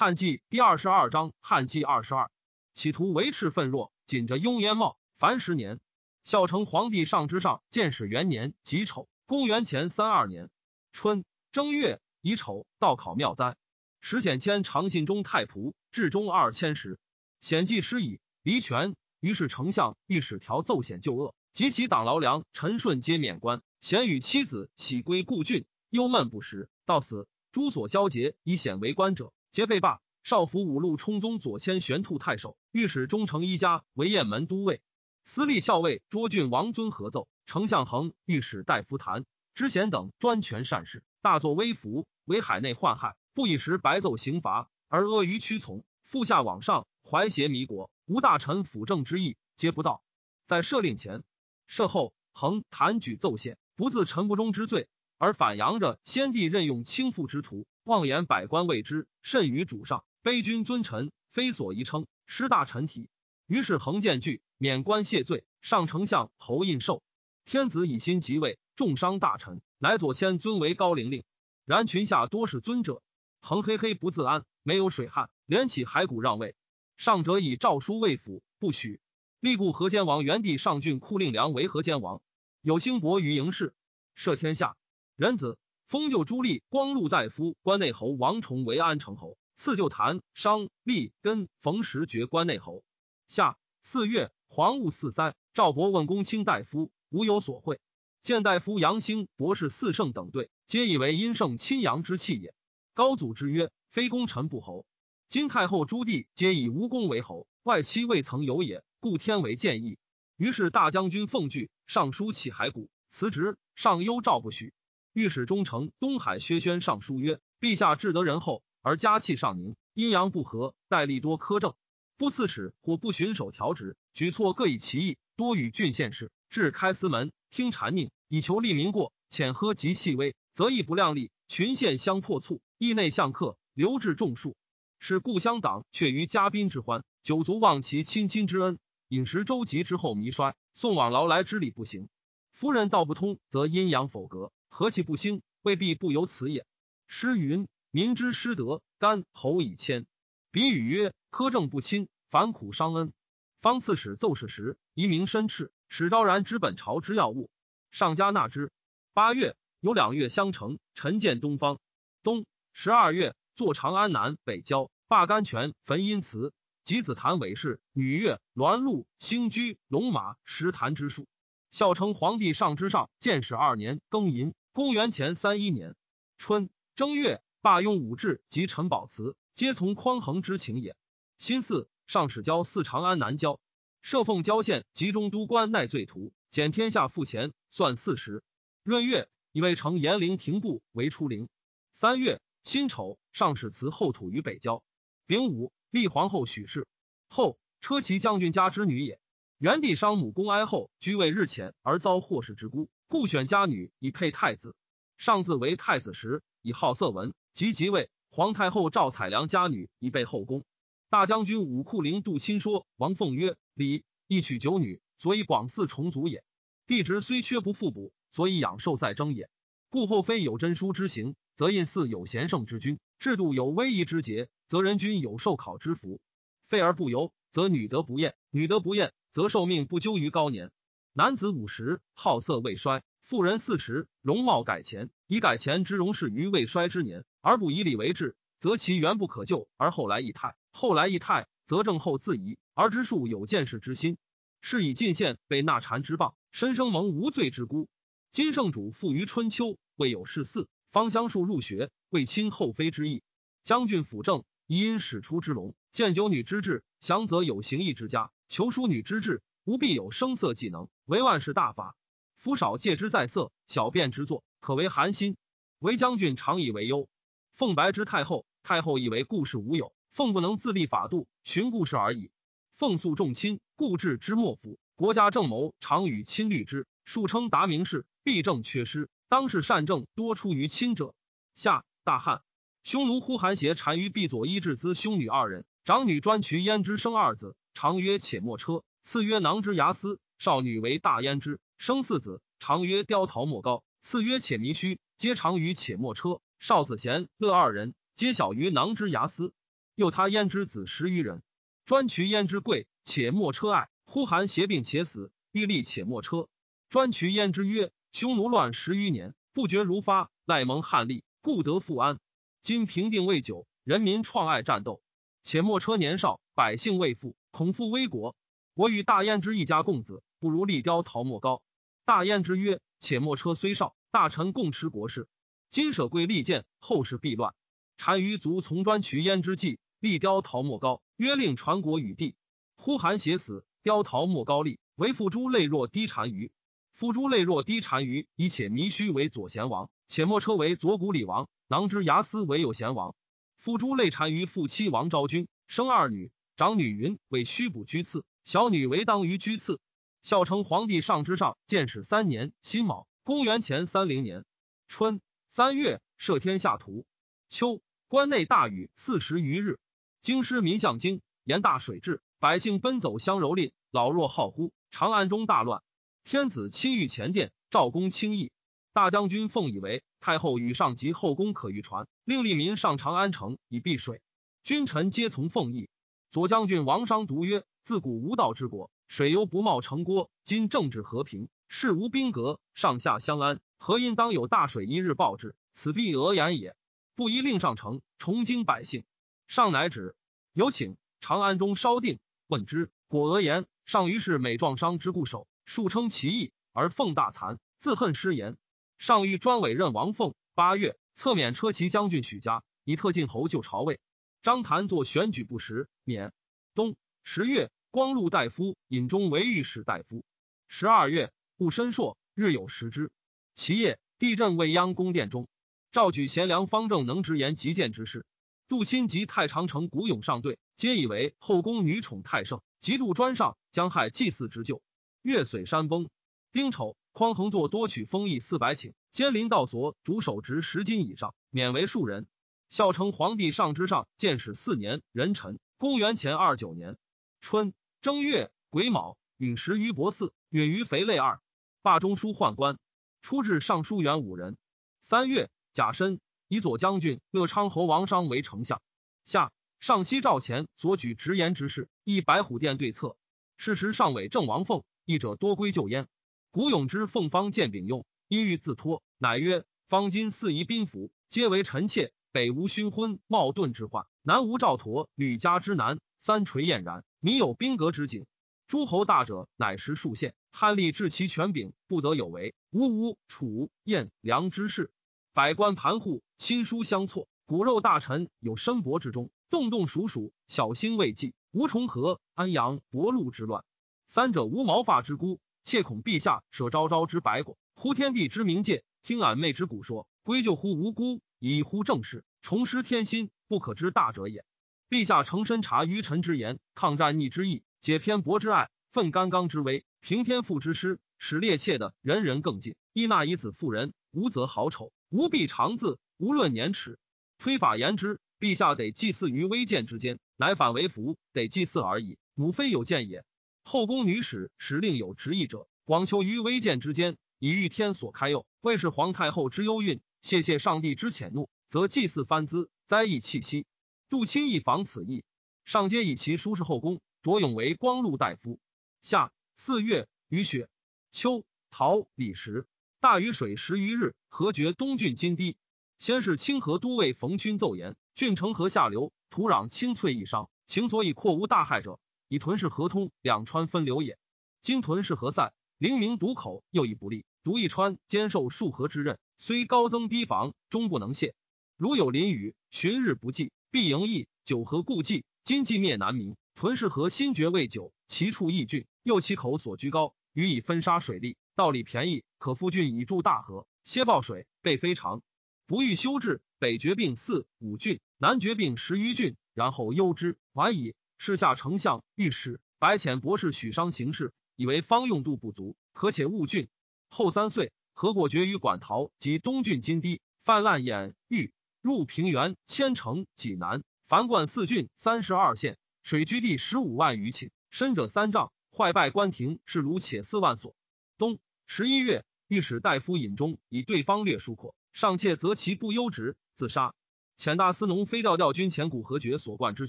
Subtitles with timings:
[0.00, 2.30] 汉纪第二十二章，汉纪二十二，
[2.72, 4.96] 企图维持愤弱，紧着雍烟帽。
[5.18, 5.80] 凡十年，
[6.22, 10.50] 孝成皇帝上之上，建始元年己丑，公元前三二年
[10.92, 13.56] 春正月乙丑，道考妙哉。
[14.00, 17.00] 石显迁长信中太仆，至中二千石。
[17.40, 18.94] 显记失矣，离权。
[19.18, 23.62] 于是丞相御史条奏显旧恶，及其党劳梁陈顺皆免官。
[23.80, 27.26] 显与妻子喜归故郡，忧闷不食，到死。
[27.50, 29.32] 诸所交结以显为官者。
[29.58, 30.00] 皆废罢。
[30.22, 34.80] 少府五路冲宗左迁玄兔太守，御史中丞一家为雁门都尉，
[35.24, 37.26] 司隶校尉卓郡王尊合奏。
[37.44, 39.24] 丞相恒、御史大夫谭
[39.54, 50.04] 知贤等专权善事，大作威服，为海内患害，不以时白奏刑罚，而阿谀屈从，复下往上，怀挟迷国，无大臣辅政之意，皆不到。
[50.46, 51.24] 在赦令前、
[51.68, 57.66] 赦后，恒、谭举奏献，不自臣不忠之罪，而反扬着先帝任用轻负之徒。
[57.88, 63.08] 妄言百官谓之甚于主上，卑君尊臣，非所宜称，失大臣体。
[63.46, 65.46] 于是横见惧，免官谢罪。
[65.62, 67.00] 上丞相侯印绶，
[67.46, 71.24] 天子以心即位，重伤大臣，乃左迁尊为高陵令。
[71.64, 73.00] 然群下多是尊者，
[73.40, 76.54] 横黑黑不自安，没有水旱，连起骸骨让位。
[76.98, 79.00] 上者以诏书未府，不许。
[79.40, 82.20] 立故河间王元帝上郡库令梁为河间王，
[82.60, 83.72] 有兴伯于营氏，
[84.14, 84.76] 摄天下
[85.16, 85.56] 人子。
[85.88, 92.84] 封就朱立光禄大夫，关内侯王崇为安城侯，赐就谭商立根冯时爵关内侯。
[93.26, 97.80] 夏四月，黄戊四塞，赵伯问公卿大夫，无有所会。
[98.20, 102.52] 见大夫杨兴博士四圣等对，皆以为阴盛亲阳之气也。
[102.92, 104.84] 高祖之曰：非功臣不侯。
[105.26, 109.96] 今太后朱棣皆以无功为侯，外戚未曾有也，故天为建议。
[110.36, 113.56] 于是大将军奉拒，上书起骸骨，辞职。
[113.74, 114.74] 上忧赵不许。
[115.18, 121.74] 御史中丞东海薛宣上书曰：“陛下至德仁厚，而家气尚宁，阴阳不和，戴利多苛政，
[122.16, 129.12] 不刺史或不巡守条职，举措各以其意，多与郡县事，至开司门，听谗佞，以求利民过。
[129.28, 131.32] 浅喝及细微，则亦不量力。
[131.48, 134.54] 群县相破促，邑内相克，留置众数，
[135.00, 138.78] 使故乡党却于嘉宾之欢，酒足忘其亲亲之恩，
[139.08, 142.08] 饮食周急之后弥衰，送往劳来之礼不行。
[142.52, 146.64] 夫人道不通，则阴阳否格。”何其不兴，未必不由此也。
[147.08, 150.06] 诗云：“民之失德，干侯以谦。”
[150.52, 153.12] 比语曰：“苛政不亲，反苦伤恩。”
[153.60, 157.50] 方刺史奏事时，遗民申斥，使昭然之本朝之要务。
[157.90, 158.70] 上加纳之。
[159.14, 161.80] 八月，有两月相承，臣见东方。
[162.22, 166.52] 冬十二月，坐长安南北郊，罢甘泉，焚阴祠。
[166.84, 171.26] 及子谭韦氏，女月栾禄，星居龙马石坛之术。
[171.72, 174.54] 孝成皇帝上之上，建始二年庚寅。
[174.72, 175.96] 公元前三一年
[176.36, 180.96] 春正月，罢雍武志及陈宝祠，皆从匡衡之情也。
[181.36, 183.60] 新四上使交四长安南郊，
[184.02, 188.42] 设奉郊县及中都官奈罪徒，减天下赋钱，算四十。
[188.84, 191.48] 闰月，以为成延陵廷部为出陵。
[191.92, 194.82] 三月辛丑，上使祠后土于北郊。
[195.26, 196.86] 丙午，立皇后许氏。
[197.28, 199.20] 后车骑将军家之女也。
[199.58, 202.88] 元帝伤母公哀后，居位日浅而遭祸事之孤。
[203.10, 204.76] 故选家女以配太子，
[205.16, 208.10] 上自为太子时，以好色文，及即位。
[208.30, 210.66] 皇太后赵采良家女以备后宫。
[211.08, 216.44] 大将军武库陵杜钦说王凤曰：“礼一娶九女，所以广嗣重族也。
[216.86, 219.48] 帝职虽缺不复补，所以养寿在争也。
[219.88, 226.20] 故后妃有真书之行，则印嗣有贤圣之君；制度有威仪之节，则人君有受考之福。
[226.66, 230.70] 废而不由，则女德不厌；女德不厌，则寿命不究于高年。”
[231.18, 235.10] 男子五十，好色未衰；妇人四十，容貌改前。
[235.26, 244.16] 以改前之容事于未衰之年，而不以礼为治，则其原不可救，而后来易态；后来易态，则正后自疑，而知数有见识之心。
[244.60, 247.88] 是以进献被纳禅之谤，身生蒙无罪之孤。
[248.30, 253.24] 今圣主复于春秋，未有事嗣，方相术入学，为亲后妃之意。
[253.64, 259.42] 将军辅政，因使出之龙，见九女之志，降则有行义之家，求淑女之志。
[259.68, 261.94] 无必有声色技能，为万事大法。
[262.36, 265.36] 夫少戒之在色，小便之作，可为寒心。
[265.78, 267.06] 为将军常以为忧。
[267.52, 272.30] 凤白之太后，太后以为故事无有，凤不能自立法度，寻故事而已。
[272.76, 274.78] 凤素重亲，故治之莫辅。
[274.96, 279.10] 国家政谋常与亲虑之，数称达明士，必政缺失。
[279.28, 281.14] 当世善政多出于亲者。
[281.54, 282.40] 下大汉，
[282.84, 288.82] 匈奴呼韩邪单于毕左伊至资兄女二人，长女专渠焉之生二子，常曰且莫车。
[289.10, 293.82] 次曰囊之牙丝，少女为大焉之，生四子，常曰雕桃莫高。
[294.02, 296.42] 次曰且弥须，皆长于且莫车。
[296.58, 299.54] 少子贤乐二人，皆小于囊之牙丝。
[299.94, 301.42] 又他焉之子十余人，
[301.86, 303.88] 专渠焉之贵，且莫车爱。
[304.04, 306.46] 呼韩邪病且死，欲立且莫车。
[306.90, 312.20] 专渠焉之曰：匈奴乱十余年，不绝如发，赖蒙汉立，故得复安。
[312.60, 315.00] 今平定未久，人民创爱战斗，
[315.42, 318.36] 且莫车年少，百姓未富，恐复危国。
[318.78, 321.62] 我与大燕之一家共子，不如立雕陶莫高。
[322.04, 325.26] 大燕之曰：且莫车虽少，大臣共持国事。
[325.68, 327.54] 今舍贵利剑，后事必乱。
[327.96, 332.36] 单于卒从专取焉之计，立雕陶莫高，约令传国与地。
[332.76, 336.52] 呼韩邪死，雕陶莫高立，为父诸类若低单于。
[336.92, 343.16] 父诸类若低单于，以且弥须为左贤王，且莫车为左谷里王，囊之牙斯为右贤王。
[343.56, 348.24] 父诸类单于父妻王昭君生二女，长女云为须补居次。
[348.48, 349.78] 小女为当于居次。
[350.22, 354.46] 孝成皇帝上之上，建始三年辛卯，公元前三零年
[354.86, 357.04] 春三月，赦天下图。
[357.50, 359.78] 秋，关内大雨四十余日，
[360.22, 364.72] 京师民向京，沿大水至，百姓奔走相蹂躏，老弱好呼。
[364.90, 365.82] 长安中大乱。
[366.24, 368.50] 天子亲御前殿，赵公轻易。
[368.94, 374.22] 大将军奉以为太后与上及后宫可御传，令吏民上长安城以避水。
[374.64, 375.90] 君臣皆从奉义。
[376.30, 377.64] 左将军王商独曰。
[377.84, 380.30] 自古无道之国，水犹不冒城郭。
[380.44, 385.54] 今政治和平，事无兵革，上下相安，何因当有大水一日报之？
[385.72, 386.76] 此必讹言也。
[387.14, 389.04] 不宜令上城，重经百姓。
[389.46, 390.14] 上乃止。
[390.52, 393.64] 有请长安中稍定，问之，果讹言。
[393.86, 398.58] 上于是每壮伤之固守，数称其意，而奉大惭，自恨失言。
[398.98, 400.34] 上欲专委任王凤。
[400.54, 403.98] 八月，策免车骑将军许家，以特进侯就朝位。
[404.42, 406.32] 张谭作选举不实，免。
[406.74, 407.70] 冬十月。
[407.90, 410.22] 光禄大夫尹中为御史大夫。
[410.68, 413.10] 十二月，戊申朔，日有食之。
[413.54, 415.48] 其夜，地震未央宫殿中，
[415.90, 418.26] 赵举贤良方正能直言极谏之事。
[418.68, 424.82] 杜钦及太常丞古勇上对，皆以为后宫女宠太盛，极度专上，将害祭祀之旧。
[425.22, 426.10] 月遂山崩。
[426.52, 432.26] 丁丑，匡衡作多取封邑四百顷，兼临道所主守值十斤以上，免为庶人。
[432.68, 436.98] 孝成皇帝上之上，建始四年壬辰，公元前二九年
[437.40, 437.72] 春。
[438.00, 441.40] 正月癸卯，陨石于博寺，陨于肥类二。
[441.82, 442.78] 罢中书宦官，
[443.22, 444.56] 出至尚书员五人。
[445.00, 448.82] 三月甲申，以左将军乐昌侯王商为丞相。
[449.24, 449.50] 下
[449.80, 453.16] 上西赵前所举直言之事，亦白虎殿对策。
[453.56, 456.06] 事时上委郑王凤，议者多归旧焉。
[456.50, 467.04] 古永之凤方见丙用，因欲自托，乃曰：方今四夷宾服，皆为臣妾，北无熏婚冒顿之患，南无赵佗吕家之难，三垂俨然。
[467.20, 468.26] 民有兵革之景，
[468.66, 472.54] 诸侯大者乃食数县，汉立治其权柄，不得有为。
[472.70, 474.90] 吴吴楚燕梁之士，
[475.32, 477.28] 百官盘户，亲疏相错。
[477.46, 481.32] 骨肉大臣有申伯之中，动动属属，小心未济。
[481.50, 483.64] 吴重合、安阳、伯禄之乱，
[484.06, 494.44] 三者无毛发之孤，切恐陛下舍昭昭之白果，呼天地之冥界，听俺妹之古说，归咎乎无辜，以乎正事，重失天心，不可知大者也。
[494.90, 502.74] 陛下诚深察愚臣之言，抗战逆之意，解偏薄之爱，奋干纲之威，平天赋之师，使列妾的人人更近。
[502.92, 506.98] 依纳以子妇人，无则好丑，无必长字，无论年齿。
[507.38, 512.18] 推法言之，陛下得祭祀于微贱之间，乃反为福，得祭祀而已。
[512.34, 513.24] 母非有见也。
[513.62, 518.46] 后宫女使使另有执意者，广求于微贱之间，以御天所开佑。
[518.60, 523.64] 为是皇太后之忧运，谢谢上帝之谴怒，则祭祀藩资，灾异气息。
[524.10, 525.24] 杜钦亦防此意，
[525.64, 528.60] 上皆以其舒适后宫，着勇为光禄大夫。
[529.00, 530.68] 夏四月，雨雪。
[531.12, 532.66] 秋桃李时，
[533.00, 535.56] 大雨水十余日，何绝东郡金堤。
[535.96, 544.18] 先是清河都尉冯勋奏言：郡城河下流，土壤清脆易伤，情所以扩无大害者，以屯氏河通，两川分流也。
[544.60, 547.24] 今屯氏河塞，灵明堵口，又亦不利。
[547.42, 551.34] 独一川兼受数河之任，虽高增堤防，终不能泄。
[551.76, 553.52] 如有淋雨，旬日不济。
[553.70, 556.36] 必盈溢，九河故迹，今既灭南明。
[556.56, 565.22] 屯氏河新绝未久，其处易峻，又其口所居高，予以分沙水利，道理便宜，可复郡以筑大河，歇暴水，备非常。
[565.66, 570.94] 不欲修治，北绝并四五郡，南绝并十余郡，然后忧之，晚矣。
[571.16, 576.68] 是下丞相、御史、白浅博士许商行事，以为方用度不足，可且勿郡。
[577.08, 581.50] 后三岁，河果决于管陶及东郡金堤，泛滥偃域。
[581.80, 590.76] 入平原，千城济南，凡贯四郡三十二县，水居地十五万余顷，深者三丈，坏败关亭，是如且四万所。
[591.16, 596.94] 冬十一月，御史大夫尹中以对方略疏阔，上妾则其不优职，自杀。
[597.36, 599.88] 遣大司农飞调调军前古河爵所冠之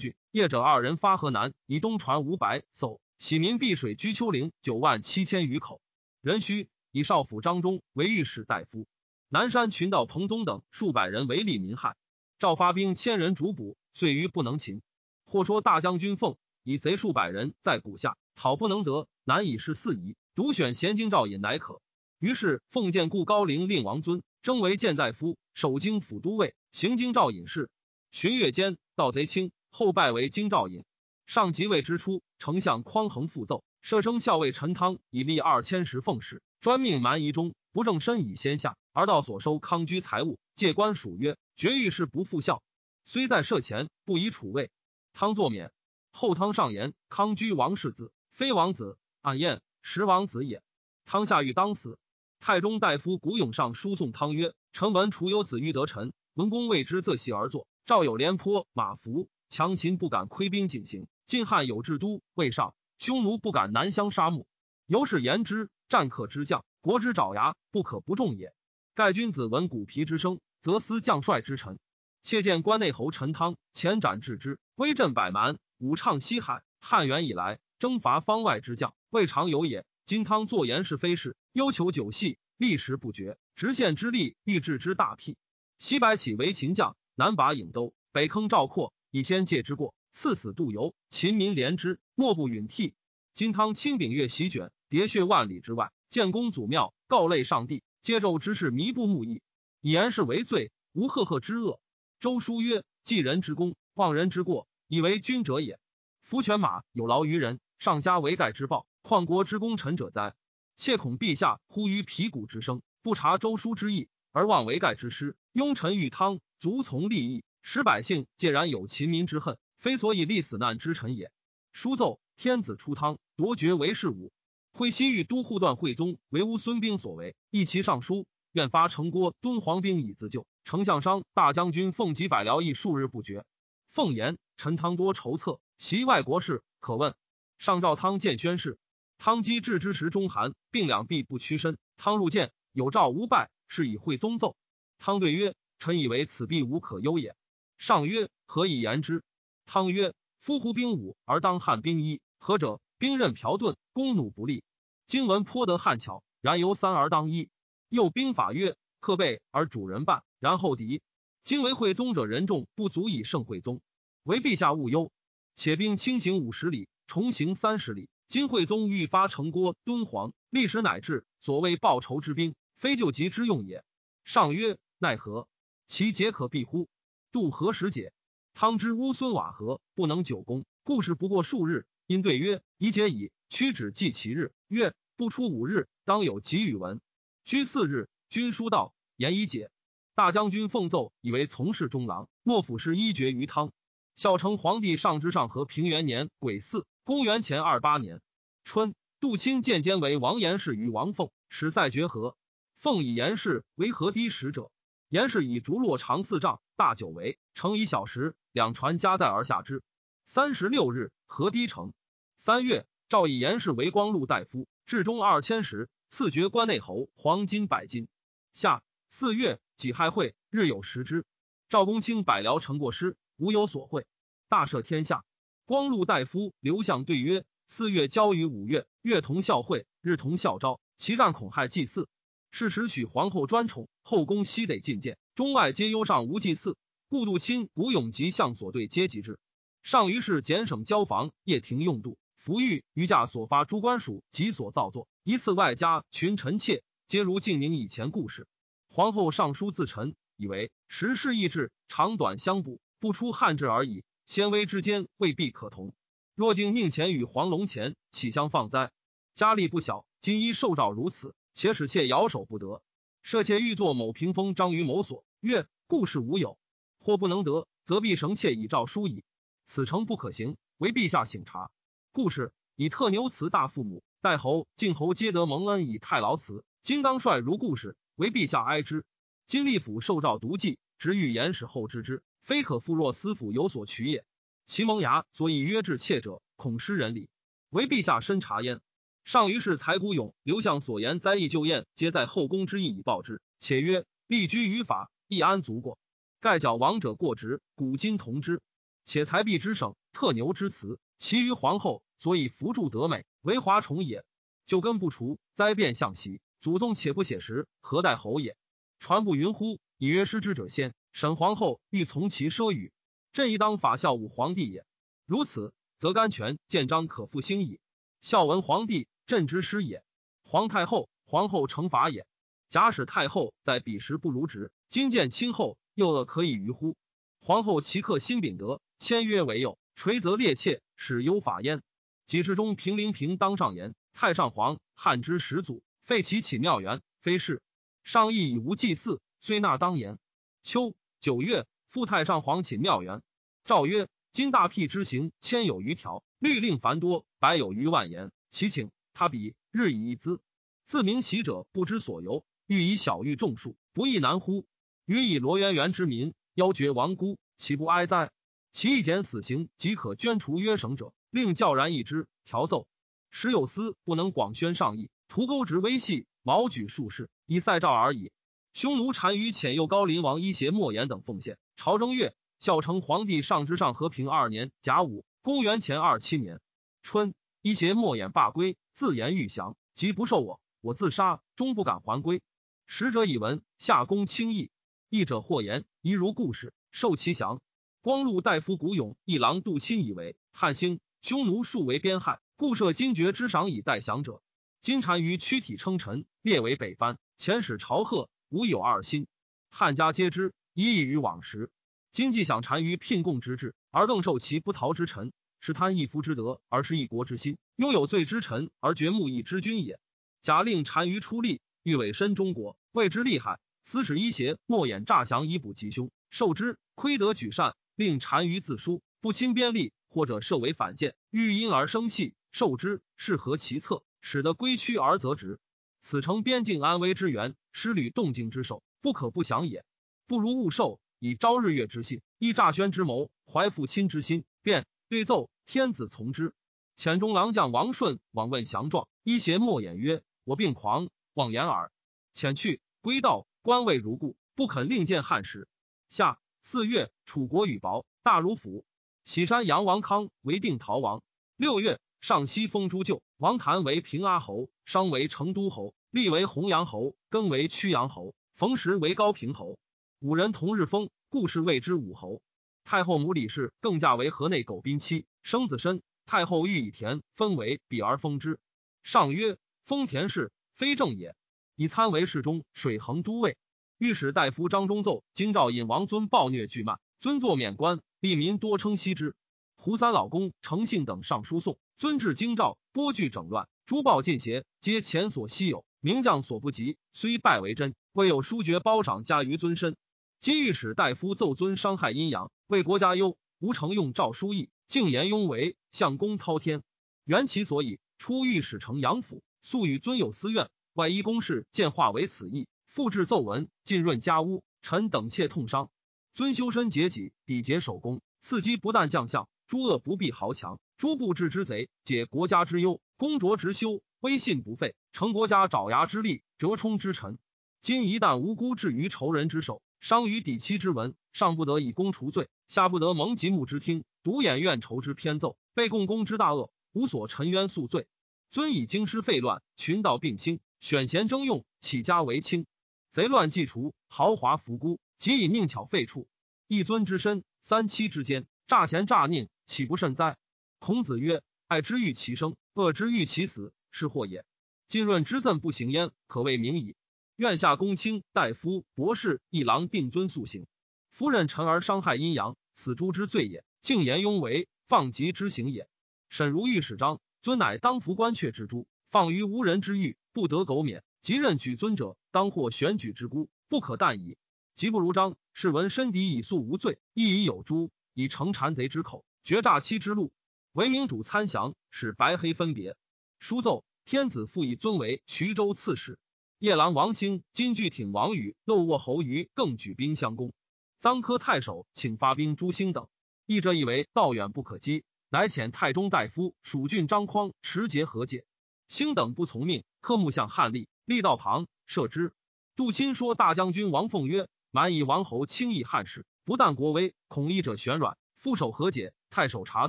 [0.00, 5.80] 郡，业者二人发河南，以东传五百艘，喜民碧水居丘陵九万七千余口。
[6.22, 8.86] 人须以少府张忠为御史大夫，
[9.28, 11.96] 南山群盗彭宗等数百人为利民害。
[12.38, 14.82] 赵发兵千人逐捕，遂于不能擒。
[15.24, 21.80] 或说大将军凤以贼数百人在谷下讨不能得，难以是四夷，独选贤京赵尹乃可。
[22.18, 26.54] 于是奉见故高陵令王尊征为谏大夫，守京府都尉。
[26.72, 27.70] 行京兆尹事，
[28.10, 30.84] 巡阅间盗贼轻，后拜为京兆尹。
[31.26, 42.62] 上即位之初，丞相匡衡复奏，设生校尉陈汤以立二千石奉使，专命蛮夷中不正身以先下，而道所收康居财物，借官属曰绝狱事不复效，
[43.02, 44.70] 虽在舍前，不以处位。
[45.14, 45.72] 汤作免。
[46.12, 50.62] 后汤上言康居王世子，非王子，暗验实王子也。
[51.06, 51.98] 汤下狱当死。
[52.40, 56.12] 太中大夫古永上书送汤曰：臣闻楚有子欲得臣。
[56.34, 64.44] 文公为之择席而坐，赵有廉颇、马服，强秦不敢窥兵进行；晋汉有制都、魏上，匈奴不敢南乡杀戮。
[64.86, 68.54] 由是言之，战客之将，国之爪牙，不可不重也。
[68.94, 71.80] 盖君子闻鼓皮之声，则思将帅之臣。
[72.22, 76.62] 切见关内侯陈汤前斩治之，威震百蛮，武畅西海。
[76.78, 79.84] 汉元以来，征伐方外之将，未尝有也。
[80.04, 85.36] 今汤作言是非事，忧求酒戏，历时不绝，直线之力，欲治之大辟。
[85.78, 90.94] 西白起为秦将，南拔颍兜，北坑赵括，以先界之过，赐死杜游。
[91.08, 92.94] 秦民怜之，莫不允替。
[93.34, 99.40] 金汤清秉月席卷，喋血万里之外，建公祖庙，告泪上帝，皆纣之事，弥不慕意，
[99.80, 101.80] 以言是为罪，无赫赫之恶。
[102.18, 105.78] 周书曰：继人之功，忘人之过，以为君者也。
[106.22, 110.34] 夫犬马有劳于人，上加为盖之报，况国之功臣者哉？
[110.74, 114.08] 窃恐陛下忽于皮鼓之声，不察周书之意。
[114.32, 121.30] 而望为盖之师，庸臣欲汤，足从利益，使百姓介然有秦民之恨，非所以立死难之臣也。
[121.72, 124.32] 书奏，天子出汤，夺爵为世武。
[124.72, 130.46] 会西域都护段惠宗为乌孙兵所为，议其上书，愿发城郭敦煌兵以自救。
[130.64, 133.44] 丞相商大将军奉及百僚议数日不决。
[133.90, 137.14] 奉言陈汤多筹策，袭外国事，可问。
[137.58, 138.78] 上诏汤见宣誓。
[139.18, 141.76] 汤基至之时，中寒，并两臂不屈身。
[141.96, 143.50] 汤入见，有诏无拜。
[143.72, 144.56] 是以惠宗奏，
[144.98, 147.36] 汤对曰：“臣以为此必无可忧也。”
[147.78, 149.22] 上曰：“何以言之？”
[149.64, 152.80] 汤曰：“夫胡兵武而当汉兵一，何者？
[153.00, 154.62] 兵刃瓢盾，弓弩不利。
[155.06, 157.48] 今闻颇得汉巧，然由三而当一。
[157.88, 161.00] 又兵法曰：克备而主人半，然后敌。
[161.42, 163.80] 今为惠宗者人众不足以胜惠宗，
[164.24, 165.10] 唯陛下勿忧。
[165.54, 168.10] 且兵轻行五十里，重行三十里。
[168.28, 173.82] 今惠宗欲发城郭敦煌，历史乃至，所谓报仇之兵。”非救急之用也。
[174.24, 175.48] 上曰：奈何？
[175.86, 176.90] 其解可避乎？
[177.32, 178.12] 度何时解？
[178.52, 181.86] 汤之乌孙瓦合不能久攻，故事不过数日。
[182.10, 183.30] 因对曰：宜解矣。
[183.48, 187.00] 屈指计其日，曰：不出五日，当有吉语闻。
[187.44, 189.70] 居四日，君书到，言已解。
[190.16, 193.70] 大将军奉奏，以为从事中郎，莫府事一绝于汤。
[194.16, 198.20] 孝成皇帝上之上和平元年癸巳，公元前二八年
[198.64, 202.36] 春，杜钦见监为王延氏与王凤，始赛绝和。
[202.76, 204.72] 奉以严氏为河堤使者，
[205.10, 209.84] 严氏以竹落长四丈，大九围，乘以小石，两船加载而下之。
[210.26, 211.92] 三十六日，河堤成。
[212.42, 218.08] 三月，赵以严氏为光禄大夫，至中二千石，赐爵关内侯，黄金百斤。
[218.54, 221.26] 夏四月，己亥会，日有食之。
[221.68, 224.06] 赵公卿百僚成过师，无有所会，
[224.48, 225.22] 大赦天下。
[225.66, 232.08] 光禄大夫刘向对曰：四月交于五月，月同孝会，日同孝昭，其战恐害祭祀。
[232.50, 236.78] 是时许皇后专宠，后宫悉得觐见，中外皆忧上无祭祀。
[237.10, 239.38] 故杜亲、古永吉向所对皆及之。
[239.82, 248.48] 上于是减省交房，夜庭用度，服御余驾所发诸官属及所造作，一次外加群臣妾，皆如敬明以前故事。
[248.88, 254.04] 皇后上书自陈，以为时势易制，长短相补，不出汉制而已。
[254.24, 255.92] 先威之间未必可同。
[256.34, 258.90] 若竟宁前与黄龙前，岂相放哉？
[259.34, 261.34] 家力不小，今依受诏如此。
[261.52, 262.80] 且使妾摇手不得，
[263.22, 266.56] 设妾欲作某屏风张于某所，曰：故事无有，
[267.00, 269.24] 或不能得，则必绳妾以诏书矣。
[269.66, 271.70] 此诚不可行，唯陛下省察。
[272.12, 276.64] 故事以特牛辞大父母，代侯、晋侯皆得蒙恩以太牢祠。
[276.82, 279.04] 今当率如故事，为陛下哀之。
[279.46, 284.24] 今立府受诏独记，直欲言使后知之，非可复若司府有所取也。
[284.66, 287.28] 其萌芽所以约制妾者，恐失人礼，
[287.68, 288.80] 为陛下深察焉。
[289.22, 293.40] 上于是才古勇刘向所言灾异旧宴，皆在后宫之意以报之。
[293.60, 295.96] 且曰：立居于法，亦安足过。
[296.40, 298.60] 盖教王者过直，古今同之。
[299.04, 304.24] 且才必之省，特牛之辞，其余皇后所以扶助德美，为华宠也。
[304.64, 306.40] 就根不除，灾变相袭。
[306.62, 308.56] 祖宗且不写实，何待侯也？
[308.98, 309.78] 传不云乎？
[309.98, 310.94] 以曰失之者先。
[311.12, 312.90] 沈皇后欲从其奢语，
[313.34, 314.86] 朕亦当法孝武皇帝也。
[315.26, 317.80] 如此，则甘泉见章可复兴矣。
[318.22, 320.02] 孝文皇帝，朕之师也。
[320.42, 322.26] 皇太后、皇后惩罚也。
[322.70, 326.96] 假使太后在彼时不如职，今见亲后，又恶可以于乎？
[327.42, 331.82] 皇后其克辛秉德，签约为右，垂泽列妾，使优法焉。
[332.26, 335.82] 几世中平陵平当上言，太上皇汉之始祖。
[336.04, 337.62] 废其起庙园，非是
[338.04, 340.18] 上意以无祭祀，虽纳当言。
[340.62, 343.22] 秋九月，复太上皇寝庙园。
[343.64, 348.30] 诏曰：今大辟之行，千有余条，律令繁多，百有余万言。
[348.50, 350.38] 其请他比日以一资，
[350.84, 354.66] 自明喜者不知所由，欲以小喻众数，不亦难乎？
[355.06, 358.30] 予以罗渊源之民邀绝亡孤，岂不哀哉？
[358.72, 362.28] 其一减死刑，即可捐除约绳者，令教然一之。
[362.44, 362.86] 调奏，
[363.30, 365.10] 时有司不能广宣上意。
[365.28, 368.32] 屠钩直微细，毛举数事，以赛诏而已。
[368.72, 371.58] 匈奴单于遣右高林王伊邪莫言等奉献。
[371.76, 376.60] 朝正月，孝成皇帝上之上和平二年甲午，公元前二七年
[377.02, 382.40] 春，伊邪莫言罢归，自言欲降，即不受我，我自杀，终不敢还归。
[382.86, 384.70] 使者以闻，下公轻易。
[385.08, 387.60] 义者或言，宜如故事，受其降。
[388.02, 394.40] 光禄大夫古勇一郎杜钦以为汉兴，匈奴数为边害，故设金爵之赏以待降者。
[394.80, 397.18] 金单于躯体称臣，列为北藩。
[397.36, 399.26] 遣使朝贺，无有二心。
[399.68, 401.70] 汉家皆知，一异于往时。
[402.10, 405.30] 今既享单于聘贡之志，而更受其不逃之臣，
[405.60, 410.00] 是贪一夫之德，而失一国之心，拥有罪之臣，而绝木义之君也。
[410.40, 413.60] 假令单于出力，欲委身中国，谓之厉害。
[413.82, 424.02] 此使一邪莫掩诈降以补吉凶，受之亏得举善，令单于自书，不亲边吏，或者设为反间，欲因而生气，受之是何其策？
[424.22, 425.58] 使得归屈而则直，
[426.00, 429.84] 此诚边境安危之源，失履动静之首，不可不降也。
[430.26, 436.54] 不如勿受，以昭日月之信，依诈宣之谋，怀父亲之心，便对奏天子从之。
[436.96, 441.90] 遣中郎将王顺往问降状，一邪莫言曰：“我病狂，妄言耳。”
[442.36, 445.66] 遣去，归道，官位如故，不肯令见汉使。
[446.10, 446.38] 下
[446.72, 448.84] 四月，楚国羽薄，大如府。
[449.24, 451.20] 喜山阳王康为定陶王。
[451.56, 451.98] 六月。
[452.20, 459.80] 上西封诸舅，王谭为平阿侯，商为成都侯，立为弘阳侯，更为曲阳侯，冯时为高平侯。
[460.20, 462.40] 五人同日封，故事谓之武侯。
[462.84, 466.02] 太后母李氏更嫁为河内狗宾妻，生子申。
[466.24, 468.60] 太后欲以田分为比而封之。
[469.02, 471.34] 上曰：封田氏非正也，
[471.74, 473.56] 以参为侍中、水衡都尉。
[474.00, 479.36] 御史大夫张忠奏京兆尹王尊暴虐巨慢，尊作免官，吏民多称惜之。
[479.76, 481.78] 胡三老公诚信等上书送。
[481.98, 486.96] 尊至京兆，波具整乱，诸报尽邪，皆前所稀有，名将所不及。
[487.12, 489.98] 虽败为真，未有书爵褒赏加于尊身。
[490.38, 493.36] 今御史大夫奏尊伤害阴阳，为国家忧。
[493.58, 496.82] 吴承用诏书议，敬言雍为相公滔天。
[497.26, 500.70] 原其所以出御史成阳府，素与尊有私怨。
[500.94, 504.64] 外依公事见化为此意，复制奏文，浸润家屋。
[504.82, 505.90] 臣等切痛伤。
[506.34, 510.80] 尊修身节己，抵节守功，刺激不但将相，诸恶不必豪强。
[510.96, 517.38] 诸不治之贼，解国家之忧；公卓直修，威信不废，成国家爪牙之力，折冲之臣。
[517.80, 528.08] 今一旦无辜置于仇人之手，伤于抵期之文，上不得以公除罪，下不得蒙极目之听，独眼怨仇之偏奏，被共工之大恶，无所沉冤诉罪。
[528.50, 532.66] 尊以京师废乱，群盗并兴，选贤征用，起家为清，
[533.10, 536.28] 贼乱既除，豪华服孤，即以宁巧废处。
[536.68, 540.36] 一尊之身，三七之间，诈贤诈佞，岂不甚哉？
[540.78, 544.44] 孔子曰：“爱之欲其生，恶之欲其死，是祸也。
[544.86, 546.94] 浸润之赠不行焉，可谓明矣。
[547.34, 550.68] 愿下公卿、大夫、博士、一郎定尊素行。
[551.08, 553.64] 夫人臣而伤害阴阳，此诛之罪也。
[553.80, 555.88] 敬言雍为放疾之行也。
[556.28, 561.02] 沈如御史章，尊乃当服官阙之诛，放于无人之狱，不得苟免。
[561.20, 564.38] 即任举尊者，当获选举之孤，不可惮矣。
[564.74, 570.32] 即不如章，是闻身敌以诉无罪，亦已有诛，以成谗贼之口，绝诈欺之路。”
[570.72, 572.96] 为明主参详，使白黑分别。
[573.40, 576.18] 书奏：天子复以尊为徐州刺史。
[576.60, 580.52] 夜郎王兴、金巨挺王宇、漏卧侯余更举兵相攻。
[581.00, 583.08] 臧科太守请发兵诛兴等。
[583.46, 588.44] 译者以为道远不可击，乃遣太中大夫蜀郡张匡持节和解。
[588.86, 592.32] 兴等不从命，科目向汉立，立道旁射之。
[592.76, 599.12] 杜钦说大将军王凤曰：蛮以王侯轻易汉室，不但国威，恐一者旋软，夫守和解。
[599.28, 599.88] 太守察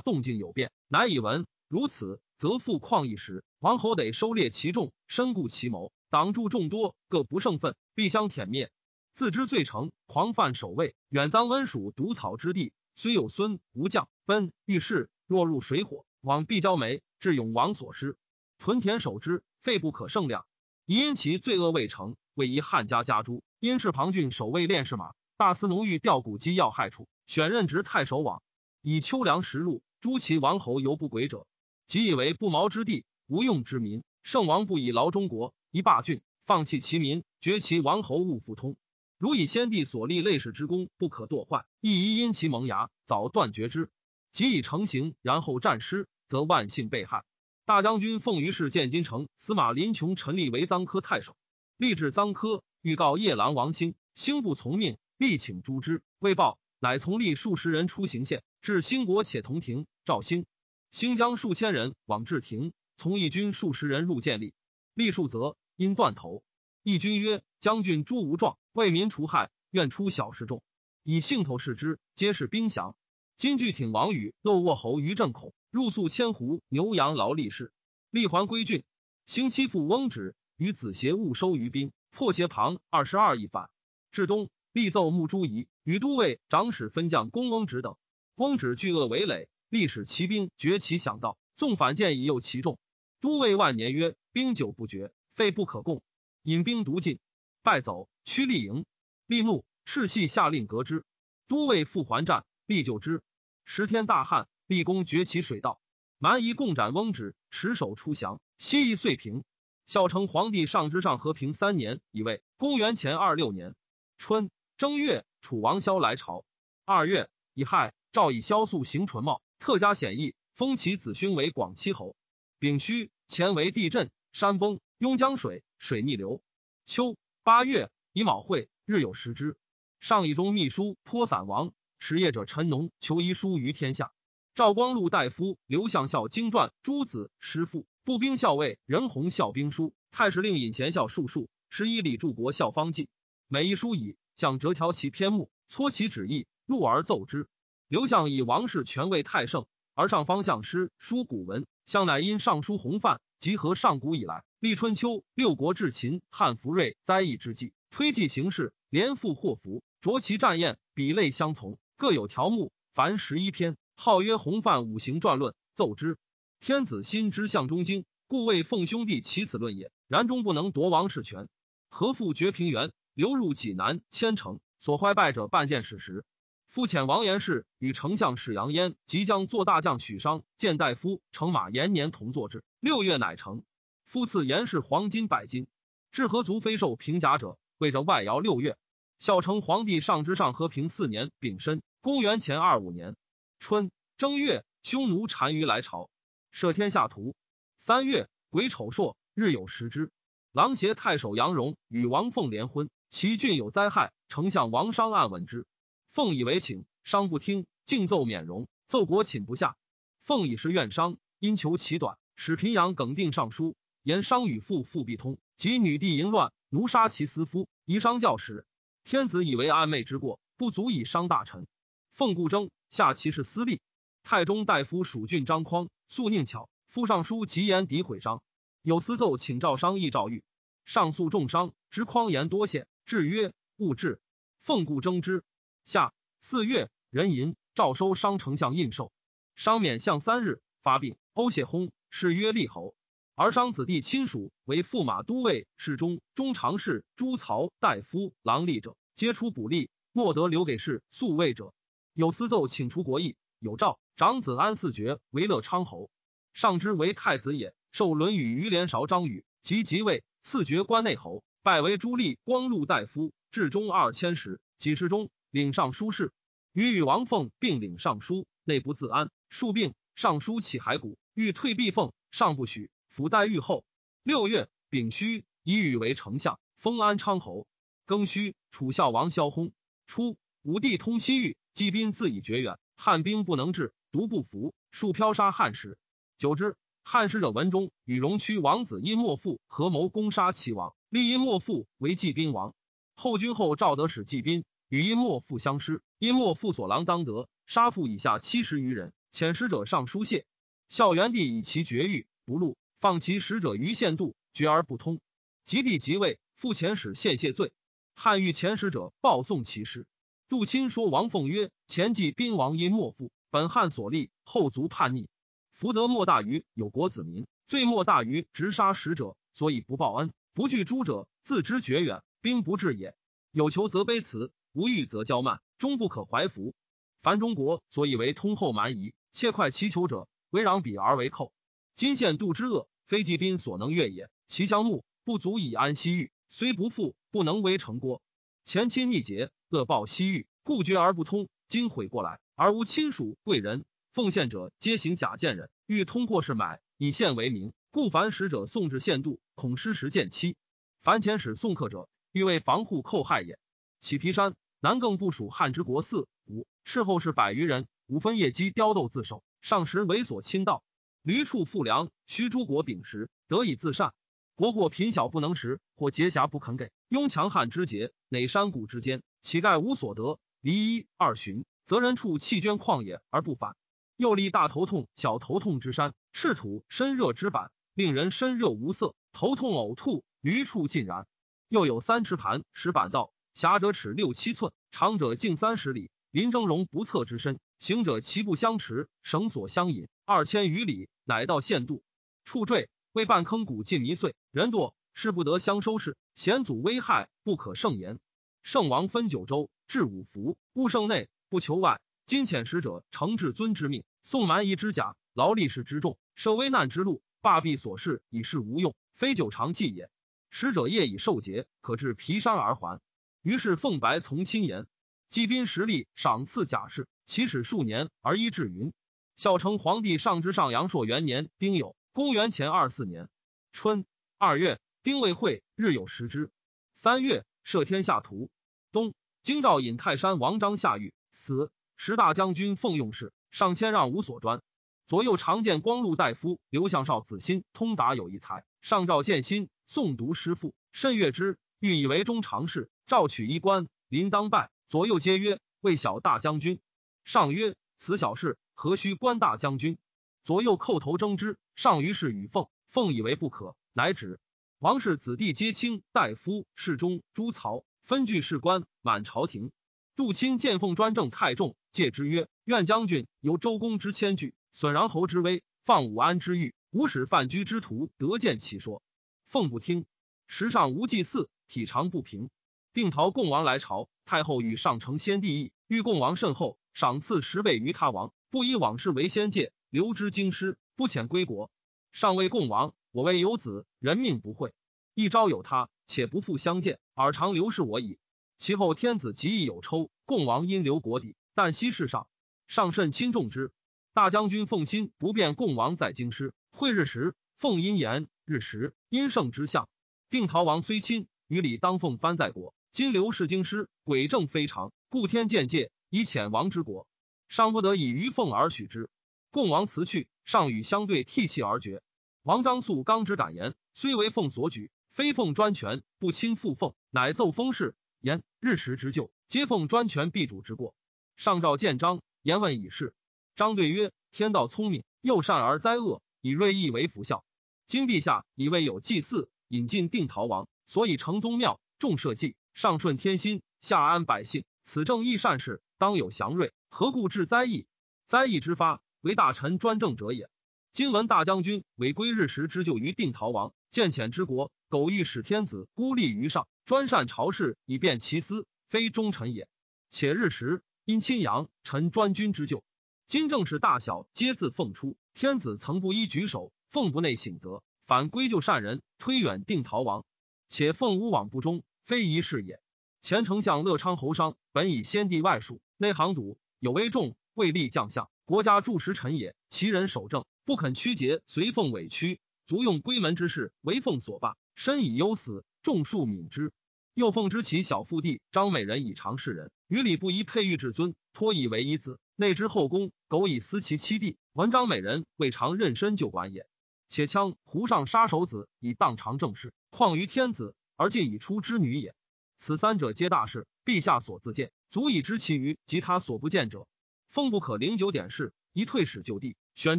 [0.00, 1.46] 动静有变，乃以闻。
[1.68, 3.44] 如此，则复旷一时。
[3.60, 8.72] 王侯得收猎其众，深固其谋，挡住众多，各不胜愤，必相殄灭。
[9.14, 12.72] 自知罪成，狂犯守卫，远臧温属毒草之地。
[12.96, 18.16] 虽有孙吴将奔遇事，若入水火，往必交眉，至永王所失。
[18.58, 20.44] 屯田守之，费不可胜量。
[20.86, 23.44] 因其罪恶未成，为一汉家家诸。
[23.60, 28.42] 因是庞俊守卫练士马，大司农欲调古机要害处，选任职太守往。
[28.80, 31.46] 以秋粮食禄，诸其王侯犹不轨者，
[31.86, 34.02] 即以为不毛之地，无用之民。
[34.24, 38.76] 圣王不以劳中国，一霸郡，放弃其民，绝其王侯勿复通。
[39.18, 43.88] 如以先帝所立类史之功不可堕坏，亦宜因其萌芽，早断绝之。
[44.32, 47.24] 即以成形，然后战失，则万幸被害。
[47.72, 51.34] 大将军奉于是见金城，司马林琼陈立为臧科太守，
[51.78, 58.42] 立至臧科，预告夜郎王兴，兴不从命，力请诛之，未报，乃从立数十人出行县。
[58.60, 60.44] 至兴国且同庭，赵兴
[60.90, 64.52] 兴将数千人往至庭，从义军数十人入建立。
[64.92, 66.44] 立数则因断头。
[66.82, 70.62] 义军曰：“将军诛无状，为民除害，愿出小事众，
[71.04, 72.94] 以兴头视之，皆是兵降。
[73.36, 77.72] 今据挺王宇漏卧侯于正孔，入宿千湖牛羊劳力士，
[78.10, 78.84] 立还归郡。
[79.26, 83.70] 兴欺父翁止，与子协误收于兵，破协旁二十二亿反。
[84.10, 87.96] 至东，立奏穆朱仪与都尉长史分将公翁止等。”
[88.36, 92.78] 翁止巨恶为累，历使骑兵绝其想道，纵反见以诱其众。
[93.20, 96.02] 都尉万年曰：“兵久不绝，废不可供。”
[96.42, 97.18] 引兵独进，
[97.62, 98.84] 败走，驱立营。
[99.26, 101.04] 立怒，赤系下令革之。
[101.46, 103.22] 都尉复还战，立救之。
[103.66, 105.78] 十天大旱，立功崛起水道。
[106.16, 109.44] 蛮夷共斩翁止，持守出降，西夷遂平。
[109.84, 113.74] 孝成皇帝上之上和平三年，以为公元前二六年
[114.16, 116.46] 春正月，楚王萧来朝。
[116.86, 117.92] 二月乙亥。
[118.12, 122.14] 诏以萧肃行纯茂，特加显义，封其子勋为广七侯。
[122.58, 126.42] 丙戌，前为地震，山崩，拥江水，水逆流。
[126.84, 129.56] 秋八月乙卯会，日有食之。
[129.98, 131.72] 上以中秘书颇散亡，
[132.04, 134.10] 实业者陈农求遗书于天下。
[134.56, 143.08] 赵光禄大夫刘向孝经传诸子师父步兵校尉任弘校兵书太史令尹贤孝述数十一李柱国校方记
[143.46, 147.46] 每一书以向折条其篇目，撮其旨意，录而奏之。
[147.86, 151.66] 刘向以王室权位太盛，而上方向师书古文。
[151.86, 166.18] 向乃因尚书洪范，集合上古以来立春秋六国至秦汉福瑞灾异之际，推记形势，连复祸福，着其战宴，比类相从，各有条目，凡十一篇，号曰《洪范五行传论》，奏之。
[166.58, 169.92] 天子心之向中经，故谓奉兄弟其此论也。
[170.08, 171.48] 然终不能夺王室权，
[171.88, 176.24] 何复绝平原，流入济南千城，所坏败者半件史实。
[176.66, 182.64] 复遣王延氏与丞相史杨焉即将做大将许商见大夫乘马延年同坐之。
[182.80, 183.62] 六月乃成。
[184.06, 185.68] 复赐严氏黄金百斤。
[186.10, 188.76] 至何足非受平甲者，为着外尧六月。
[189.20, 193.14] 孝成皇帝上之上和平四年丙申，公元前二五年
[193.60, 196.10] 春正月，匈奴单于来朝，
[196.50, 197.36] 设天下图。
[197.76, 200.10] 三月癸丑朔，日有食之。
[200.50, 205.64] 狼邪太守杨荣与王凤联婚，其郡有灾害，丞相王商暗闻之。
[206.10, 208.66] 奉以为请，商不听，竟奏免容。
[208.88, 209.76] 奏国寝不下。
[210.24, 218.66] 奉以是怨商，因求其短，使平阳耿定上书，言商与父父必通，及女帝淫乱，奴杀其私夫，遗商教使。
[219.04, 221.68] 天子以为暧昧之过，不足以伤大臣。
[222.12, 223.80] 奉故争，下其事私利。
[224.22, 228.42] 太中大夫蜀郡张匡素宁巧，夫尚书极言诋毁商。
[228.82, 230.44] 有私奏请赵商议诏狱，
[230.84, 234.20] 上诉重伤，知匡言多谢，至曰勿至。
[234.60, 235.42] 奉故争之。
[235.86, 239.10] 下四月，壬寅，诏收商丞相印绶，
[239.54, 242.94] 商免相三日，发病，欧谢薨，谥曰立侯。
[243.34, 251.72] 而商子弟亲属为驸马都尉、侍中、中常侍、诸曹大夫、郎吏者，皆出补吏，莫得留给事宿卫者。
[252.14, 256.10] 有司奏请出国邑，有诏长子安嗣爵为乐昌侯，
[256.52, 265.30] 上之为太子也，受《论语》于连韶张宇，即即位，赐爵关内侯，拜为朱立光禄大夫，至中二千石，几世中。
[265.50, 266.32] 领尚书事，
[266.72, 272.90] 与与王凤并领尚书，内不自安，数病，尚书起骸骨，欲退避凤，尚不许。
[273.10, 273.84] 府待御后。
[274.22, 277.66] 六月丙戌，以禹为丞相，封安昌侯。
[278.06, 279.72] 庚戌，楚孝王萧薨。
[280.06, 285.98] 初，武帝通西域，季宾自以绝远，汉兵不能至，独不服，数飘杀汉使。
[286.36, 292.74] 久之，汉使者文中与荣屈王子因莫父合谋攻杀齐王，立因莫父为季宾王。
[293.14, 294.64] 后君后赵得使季宾。
[294.88, 299.14] 与殷莫父相失，殷莫父所郎当得，杀父以下七十余人。
[299.32, 300.44] 遣使者上书谢。
[300.90, 305.18] 孝元帝以其绝狱不录，放其使者于县度，绝而不通。
[305.64, 307.72] 及帝即位，复遣使献谢罪。
[308.14, 310.06] 汉欲遣使者报送其师。
[310.52, 315.30] 杜钦说王凤曰：“前继宾王因莫父，本汉所立，后族叛逆，
[315.72, 323.16] 福德莫大于有国子民，罪莫大于直杀使者，所以不报恩，不惧诛者，自知绝远，兵不至也。
[323.50, 326.74] 有求则卑辞，无欲则骄慢，终不可怀服。
[327.22, 331.50] 凡中国所以为通厚蛮夷，切快其求者，为攘彼而为寇。
[331.94, 334.28] 今献杜之恶，非季宾所能越也。
[334.46, 338.20] 其将木不足以安西域，虽不复，不能为成郭。
[338.64, 341.48] 前亲逆节。”恶报西域，故绝而不通。
[341.66, 347.72] 今悔过来，而无亲属贵人奉献者，皆行假贱人，欲通过是买，以献为名。
[347.90, 350.56] 故凡使者送至县度，恐失时见期。
[351.00, 353.58] 凡遣使送客者，欲为防护寇害也。
[353.98, 360.84] 启皮山南更部署汉之国四五，事后是百余人，五分业绩刁斗自守，上时猥琐侵盗，
[361.22, 364.12] 驴畜富粮，须诸国秉食，得以自善。
[364.54, 369.22] 国或贫小不能食，或劫侠不肯给，拥强汉之节，乃山谷之间。
[369.42, 373.76] 乞丐无所得，离一二旬，则人处弃捐旷野而不返。
[374.16, 381.26] 又立大头痛、小头痛之山，赤土身热之板，令人身热无色，头痛呕吐，余处尽然。
[381.68, 392.04] 又有三尺盘石板道，狭者尺六七寸，长者径三十里，林峥嵘不测之深，行者齐步相持，绳索相引，二千余里，乃到县度。
[392.44, 398.20] 处坠为半坑谷尽泥碎，人堕，事不得相收拾，险阻危害，不可胜言。
[398.62, 402.00] 圣王分九州，治五福，务圣内，不求外。
[402.26, 410.08] 今遣使者，承至尊之命，送蛮夷之甲，劳力士之众，设危难之路，罢弊所事，以示无用，非久长计也。
[410.48, 413.00] 使者夜已受节，可至皮山而还。
[413.42, 414.86] 于是凤白从亲言，
[415.28, 418.92] 积宾实力，赏赐甲士，起始数年而一至云。
[419.34, 423.28] 孝成皇帝上之上阳朔元年丁酉，公元前二四年
[423.72, 424.06] 春
[424.38, 426.50] 二月，丁未会，日有食之。
[426.94, 427.44] 三月。
[427.64, 428.50] 摄天下图，
[428.90, 431.70] 东京兆尹泰山王章下狱死。
[431.96, 434.60] 十大将军奉用事，上谦让无所专。
[435.06, 442.90] 左右常见光禄大夫刘向少子欣通达有一才，上诏建新诵读诗赋，甚悦之，欲以为中常侍。
[443.06, 444.70] 诏取衣冠，临当拜。
[444.88, 446.80] 左右皆曰：“为小大将军。”
[447.24, 449.98] 上曰：“此小事，何须官大将军？”
[450.44, 451.56] 左右叩头争之。
[451.76, 454.40] 上于是与奉，奉以为不可，乃止。
[454.82, 459.70] 王氏子弟皆卿大夫侍中诸曹分据士官满朝廷。
[460.16, 469.04] 杜钦见奉专政太重，戒之曰：“愿将军由周公之谦具，损穰侯之威，放武安之欲，无使犯居之徒得见其说。”
[469.46, 470.04] 奉不听。
[470.48, 472.50] 时上无祭祀，体常不平。
[472.92, 481.70] 定陶共王来朝，太后与上承先帝意，欲共王甚厚，赏赐十倍于他王，不以往事为先戒，留之京师，不遣归国。
[482.10, 482.94] 上谓共王。
[483.12, 484.72] 我为有子，人命不讳。
[485.14, 488.18] 一朝有他，且不复相见，尔常留是我矣。
[488.56, 492.26] 其后天子极亦有抽，共王因留国邸，但西世上，
[492.66, 493.70] 上甚亲重之。
[494.14, 499.90] 大将军奉心不便共王在京师，会日时，奉因言日时，因盛之相。
[500.30, 502.74] 定陶王虽亲，于礼当奉藩在国。
[502.92, 507.06] 今刘氏京师，诡政非常，故天见戒，以遣王之国，
[507.48, 509.10] 上不得以于奉而许之。
[509.50, 512.02] 共王辞去，上与相对涕泣而绝。
[512.44, 520.92] 王章素刚之敢言，虽为奉所举，非奉专权，不亲附奉，乃奏封事言日时之旧，皆奉专权避主之过。
[521.36, 523.14] 上诏见章，言问以事。
[523.54, 527.44] 章对曰：“天道聪明，又善而灾恶，以锐意为福效。
[527.86, 536.72] 今陛下以为有祭祀，引进定陶王，所以成宗庙，重社稷，上顺天心，下安百姓，此正义善事，当有祥瑞。
[536.88, 537.86] 何故致灾异？
[538.26, 540.50] 灾异之发，为大臣专政者也。”
[540.92, 549.68] 今闻大将军违规日时之救于定陶王，见遣之国，苟欲使天子孤立于上，专擅朝事以便其私，非忠臣也。
[550.10, 552.84] 且日时因亲阳，臣专君之救。
[553.26, 560.26] 今政事大小皆自奉出，天子曾不依举手，奉不内省责，反归咎善人，推远定陶王。
[560.68, 562.82] 且奉无往不忠，非一事也。
[563.22, 569.56] 前丞相乐昌侯商本以先帝外属，内行笃，有威重，未立将相，国家柱石臣也。
[569.70, 570.44] 其人守正。
[570.64, 576.72] 不肯屈节，随奉委屈，足用归门之事为奉所罢，身以忧死，众庶悯之。
[577.14, 582.20] 又奉之其小父弟张美人以常侍人，于礼不宜佩玉至尊，托以为一子。
[582.36, 586.66] 内之后宫，苟以思其妻弟，闻张美人未尝认身就管也。
[587.08, 592.14] 且羌胡上杀手子以当常政事，况于天子而尽以出之女也。
[592.56, 596.86] 此三者皆大事，陛下所自见，足以知其余及他所不见者。
[597.28, 599.98] 奉不可零九点事，一退使就地，选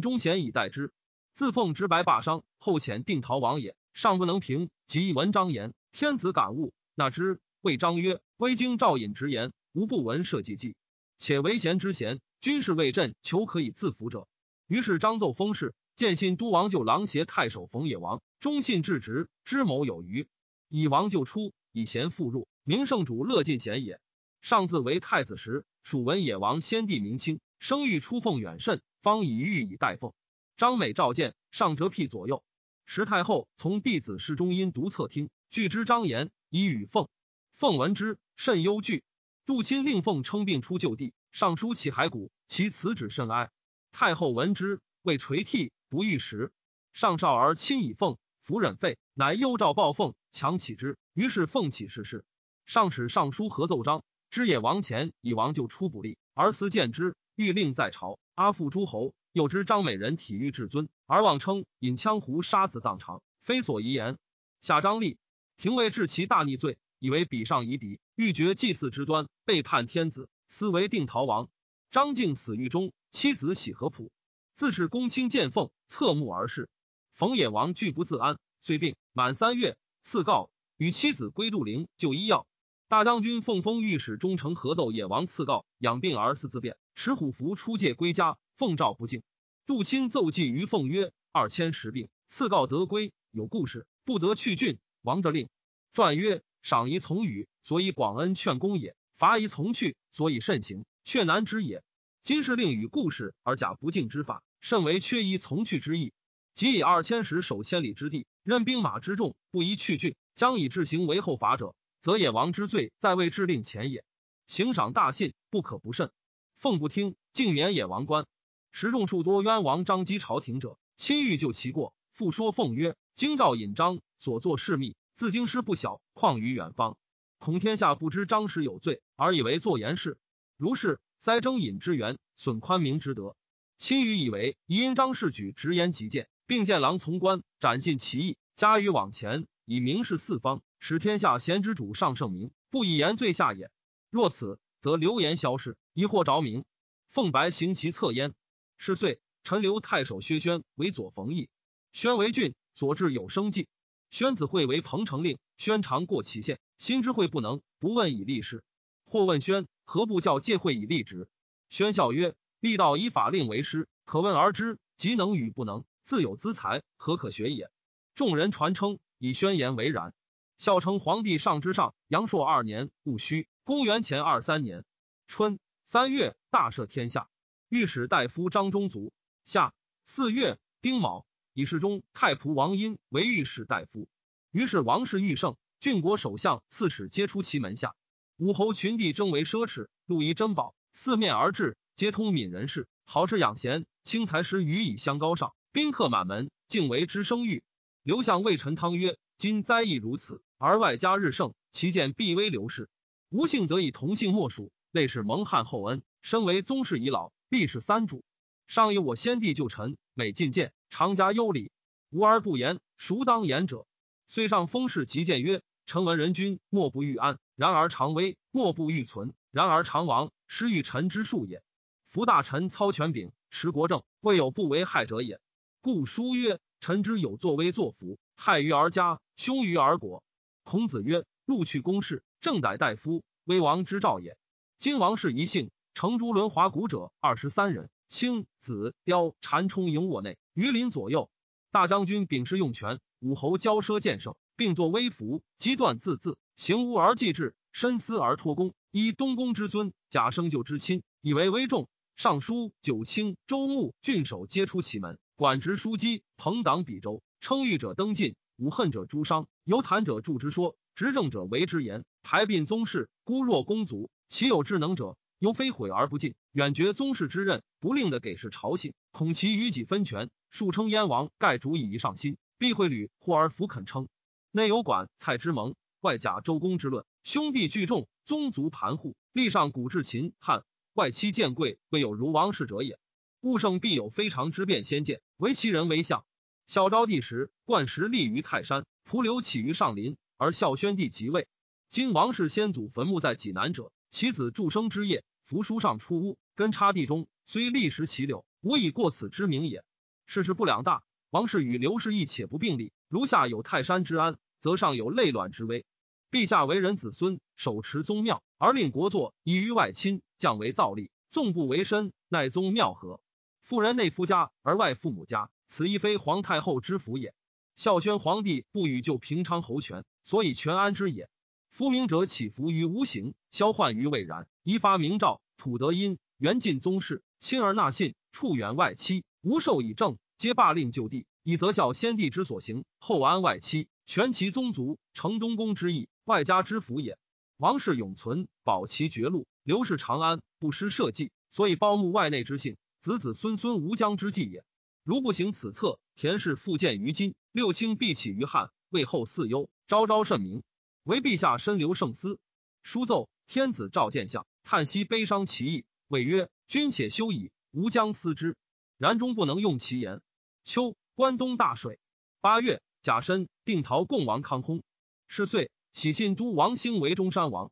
[0.00, 0.92] 忠贤以待之。
[1.32, 4.70] 自奉直白罢商，后遣定陶王也，尚不能平。
[4.86, 7.40] 即闻章言，天子感悟，纳之。
[7.60, 10.76] 谓章曰：“微经赵隐直言，无不闻社稷计，
[11.16, 14.28] 且为贤之贤，军事为朕求可以自服者。”
[14.68, 20.28] 于是张奏封事，见信都王就郎协太守冯野王，忠信至直，知谋有余。
[20.68, 23.98] 以王就出，以贤复入，明圣主乐尽贤也。
[24.42, 30.14] 上自为太子时，属文野王先帝明清，生育出奉远甚，方以御以待奉。
[30.56, 32.42] 张美召见，上折辟左右。
[32.86, 37.10] 时太后从弟子侍中因读册听，据之张言，以与奉。
[37.52, 39.04] 奉闻之，甚忧惧。
[39.44, 43.50] 杜钦令奉称病出就地，上书起骸骨，其辞旨甚哀。
[43.92, 46.50] 太后闻之，谓垂涕，不欲食。
[46.94, 50.96] 上少而亲以奉，服忍废，乃忧诏报奉，强起之。
[51.12, 52.24] 于是奉起事事。
[52.64, 54.02] 上使尚书合奏章。
[54.30, 58.18] 知也王前以王就出不利，而思见之，欲令在朝。
[58.34, 64.18] 阿父诸侯又知张美人体育至尊，而妄称引羌胡杀子当场，非所宜言。
[64.60, 65.18] 下张立，
[65.56, 71.48] 廷尉治其大逆罪，以为比上夷狄，欲绝祭祀之端，背叛天子，思为定逃亡。
[71.90, 74.10] 张敬死狱中，妻子喜合浦，
[74.54, 76.68] 自是公卿见奉，侧目而视。
[77.12, 82.48] 冯野王惧不自安，遂病满三月，赐告与妻子归杜陵就医药。
[82.88, 89.22] 大将军奉封御史忠诚合奏野王赐告养病而四自便持虎符出界归家奉诏不敬。
[89.66, 95.48] 杜钦奏记于奉曰：二千石病赐告得归有故事不得去郡王着令
[95.92, 101.82] 传曰：赏宜从与所以广恩劝公也罚宜从去所以慎行却难之也。
[102.22, 106.12] 今是令与故事而假不敬之法甚为缺宜从去之意。
[106.54, 111.74] 即以二千石守千里之地任兵马之众不宜去郡将以治行为后法者。
[112.00, 114.04] 则野王之罪在位制令前也，
[114.46, 116.10] 行赏大信不可不慎。
[116.56, 118.26] 奉不听，竟免野王官。
[118.72, 126.96] 时众数多冤王张击朝廷者，亲欲救其过，复说奉曰：京兆尹张所作事密，自京师不小，况于远方？
[127.38, 130.18] 恐天下不知张氏有罪，而以为作言事。
[130.56, 133.36] 如是，塞征尹之源，损宽明之德。
[133.76, 140.62] 亲于以为因张氏举直言极谏，并见郎从官，斩尽其意，加于往前，以明示四方。
[140.78, 143.70] 使天下贤之主上圣明，不以言罪下也。
[144.10, 146.66] 若此，则流言消失，疑惑着明。
[147.08, 148.34] 凤白行其侧焉。
[148.76, 151.48] 是岁，陈留太守薛宣为左冯翊，
[151.94, 153.66] 宣为郡，所至有生计。
[154.10, 158.62] 宣子会为彭城令，宣常过其县，心知会不能，不问以立事。
[159.06, 161.28] 或问宣何不教借会以立职？
[161.70, 167.70] 宣笑曰：“立道以法令为师，可问而知，即能与不能，自有资财，何可学也？”
[168.14, 170.12] 众人传称以宣言为然。
[170.56, 174.84] 孝成皇帝上之上，阳朔二年戊戌，公元前二三年
[175.26, 177.28] 春三月，大赦天下。
[177.68, 179.12] 御史大夫张忠卒。
[179.44, 184.08] 夏四月丁卯，以侍中太仆王殷为御史大夫。
[184.52, 187.94] 于是王室愈盛，郡国首相、刺史皆出其门下。
[188.36, 197.64] 武侯群帝争为奢侈，禄夷珍宝四面而至，皆通闽人士，好吃养贤，轻财食予以相高尚，宾客满门，敬为之生育。
[198.04, 199.18] 刘向谓陈汤曰。
[199.36, 202.88] 今灾异如此，而外加日盛，其见必危流逝。
[203.30, 206.02] 吾幸得以同姓莫属，类是蒙汉厚恩。
[206.22, 208.24] 身为宗室已老，必是三主。
[208.66, 211.70] 上以我先帝旧臣，每进谏，常加优礼，
[212.10, 212.80] 无而不言。
[212.96, 213.86] 孰当言者？
[214.26, 220.30] 虽上封事极谏曰：臣闻人君莫不欲安，然而常危；莫不欲存，然而常亡。
[220.46, 221.62] 失欲臣之术也。
[222.06, 225.40] 夫大臣操权柄，持国政，未有不为害者也。
[225.80, 228.18] 故书曰：臣之有作威作福。
[228.36, 230.22] 害于而家，凶于而国。
[230.64, 234.38] 孔子曰：“禄去公事，正逮大夫，威王之兆也。
[234.78, 241.30] 今王室一姓，乘诸轮华古者二十三人，青、子、雕禅冲营卧内，于林左右。
[241.70, 248.72] 大将军秉师用权，武侯骄奢见胜，并作威服，击断自恣，行无而继志，深思而托功。
[248.90, 251.88] 依东宫之尊，假生就之亲，以为威重。
[252.16, 274.06] 尚书、九卿、州牧、郡守皆出其门，管职书机，朋党比州。”称誉者登进，无恨者诛伤，有谈者助之说，执政者为之言，排并宗室，孤弱公族，其有智能者，犹非毁而不尽，远绝宗室之任，不令的给事朝信，恐其与己分权，数称燕王，盖主以一上心，必会吕或而弗肯称。
[274.52, 283.00] 内有管蔡之盟，外假周公之论，兄弟聚众，宗族盘户，立上古至秦汉，外戚见贵，未有如王室者也。
[283.40, 286.24] 物圣必有非常之变先见，唯其人为相。
[286.66, 291.46] 孝昭帝时，冠时立于泰山，蒲留起于上林，而孝宣帝即位。
[291.90, 299.84] 今王氏先祖坟墓在济南者，其子祝生之业，扶书上出屋，根插地中，虽历时其柳，无以过此之名也。
[300.24, 302.92] 世事不两大，王氏与刘氏亦且不并立。
[303.08, 305.84] 如下有泰山之安，则上有累卵之危。
[306.30, 313.20] 陛下为人子孙，手持宗庙，而令国祚以于外亲，降为造立，纵不为身，乃宗庙何？
[313.60, 317.34] 妇人内夫家而外父母家，此亦非皇太后之福也。
[317.74, 321.28] 孝宣皇帝不与就平昌侯权，所以权安之也。
[321.68, 324.46] 夫明者起伏于无形，消患于未然。
[324.62, 336.08] 宜发明诏，土德殷，元晋宗室，亲而纳信，处远外戚，无受以正，皆罢令就地，以择孝先帝之所行，后安外戚，全其宗族，成东宫之意。
[336.24, 337.18] 外家之福也。
[337.56, 344.64] 王室永存，保其绝路；刘氏长安，不失社稷，所以包慕外内之幸，子子孙孙无疆之计也。
[345.04, 350.62] 如不行此策，田氏复见于今，六卿必起于汉，为后嗣忧，昭昭甚明。
[351.02, 352.38] 唯陛下深留圣思。
[352.82, 358.56] 书奏天子召见相，叹息悲伤其意，谓曰：“君且休矣，吾将思之。”
[358.96, 360.22] 然终不能用其言。
[360.64, 362.00] 秋，关东大水。
[362.40, 364.82] 八月，甲申，定陶共王康薨。
[365.28, 365.70] 是岁。
[365.92, 367.70] 喜信都王兴为中山王。